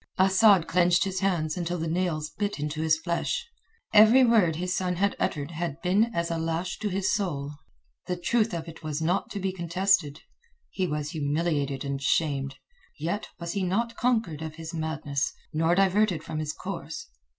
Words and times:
Asad 0.17 0.67
clenched 0.67 1.03
his 1.03 1.19
hands 1.19 1.55
until 1.55 1.77
the 1.77 1.87
nails 1.87 2.31
bit 2.31 2.59
into 2.59 2.81
his 2.81 2.97
flesh. 2.97 3.45
Every 3.93 4.23
word 4.25 4.55
his 4.55 4.73
son 4.75 4.95
had 4.95 5.15
uttered 5.19 5.51
had 5.51 5.79
been 5.83 6.05
as 6.05 6.31
a 6.31 6.39
lash 6.39 6.79
to 6.79 6.89
his 6.89 7.13
soul. 7.13 7.51
The 8.07 8.17
truth 8.17 8.51
of 8.51 8.67
it 8.67 8.81
was 8.81 8.99
not 8.99 9.29
to 9.29 9.39
be 9.39 9.53
contested. 9.53 10.21
He 10.71 10.87
was 10.87 11.11
humiliated 11.11 11.85
and 11.85 12.01
shamed. 12.01 12.55
Yet 12.97 13.27
was 13.39 13.51
he 13.51 13.61
not 13.61 13.95
conquered 13.95 14.41
of 14.41 14.55
his 14.55 14.73
madness, 14.73 15.35
nor 15.53 15.75
diverted 15.75 16.23
from 16.23 16.39
his 16.39 16.51
course. 16.51 17.05